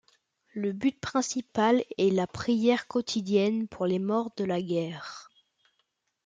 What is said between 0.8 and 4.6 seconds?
principal est la prière quotidienne pour les morts de la